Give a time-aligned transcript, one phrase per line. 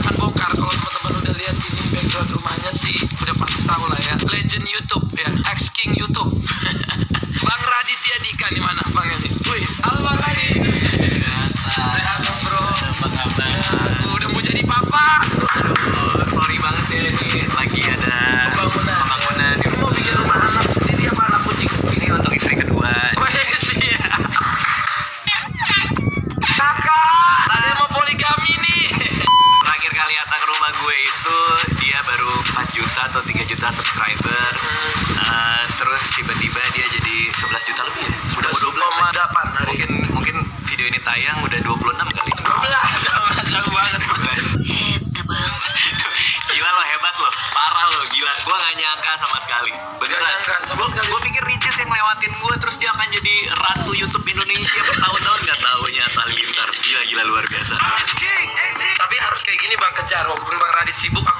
[0.00, 0.50] akan bongkar.
[0.54, 4.14] Kalau teman-teman udah lihat ini background rumahnya sih udah pasti tahu lah ya.
[4.26, 5.30] Legend YouTube ya.
[5.54, 6.34] Ex king YouTube.
[7.46, 8.82] Bang Raditya Dika di mana?
[8.94, 10.56] Bang ini wih halo Bang Radit
[11.94, 12.64] sehat dong bro.
[14.14, 15.06] Udah mau jadi papa.
[15.60, 18.16] Aduh, sorry banget ya ini lagi ada
[18.54, 19.03] pembangunan.
[30.74, 31.38] Gue itu
[31.78, 34.50] dia baru 4 juta atau 3 juta subscriber.
[35.14, 38.14] Eh, terus tiba-tiba dia jadi 11 juta lebih ya.
[38.34, 39.14] Udah mau 12 koma lagi.
[39.14, 42.32] delapan hari Mungkin mungkin video ini tayang udah 26 kali.
[42.42, 44.54] 12 jauh banget 12.
[46.54, 48.32] Gila lo hebat lo, parah lo gila.
[48.46, 49.72] Gue gak nyangka sama sekali.
[49.98, 50.38] Beneran.
[50.74, 55.58] Gue pikir Ricis yang lewatin gue terus dia akan jadi ratu YouTube Indonesia bertahun-tahun nggak
[55.62, 56.68] taunya Halilintar.
[56.82, 57.74] Gila gila luar biasa.
[58.94, 60.56] Tapi harus kayak gini bang kejar Walaupun
[60.94, 61.33] bang Radit sibuk